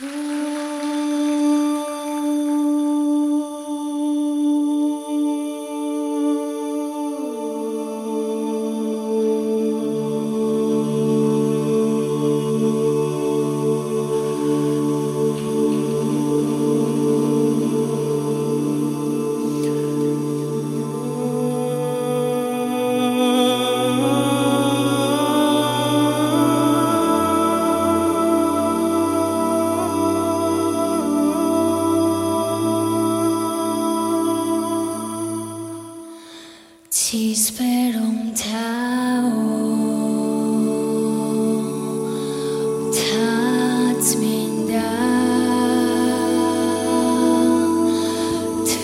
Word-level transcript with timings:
Mm. 0.00 0.26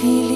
filho. 0.00 0.35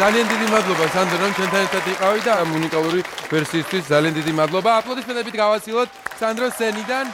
ძალიან 0.00 0.26
დიდი 0.32 0.46
მადლობა 0.50 0.86
სანდრო 0.94 1.16
რომ 1.22 1.32
ჩვენთან 1.38 1.60
ერთად 1.66 1.84
იყავი 1.94 2.20
და 2.26 2.32
ამ 2.42 2.48
უნიკალური 2.58 3.00
ვერსიისთვის 3.32 3.84
ძალიან 3.92 4.14
დიდი 4.18 4.32
მადლობა. 4.40 4.70
აპლოდისმენტებით 4.80 5.34
გავაცილოთ 5.42 5.88
სანდრო 6.20 6.46
სენიდან 6.58 7.04